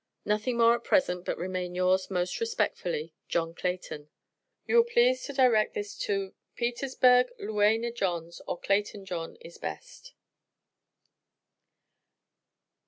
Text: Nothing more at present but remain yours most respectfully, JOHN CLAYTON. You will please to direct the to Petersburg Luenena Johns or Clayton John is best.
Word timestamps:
Nothing 0.25 0.57
more 0.57 0.73
at 0.73 0.83
present 0.83 1.25
but 1.25 1.37
remain 1.37 1.75
yours 1.75 2.09
most 2.09 2.39
respectfully, 2.39 3.13
JOHN 3.27 3.53
CLAYTON. 3.53 4.09
You 4.65 4.77
will 4.77 4.83
please 4.83 5.23
to 5.25 5.33
direct 5.33 5.75
the 5.75 5.83
to 5.83 6.33
Petersburg 6.55 7.27
Luenena 7.39 7.91
Johns 7.93 8.41
or 8.47 8.57
Clayton 8.59 9.05
John 9.05 9.35
is 9.41 9.59
best. 9.59 10.13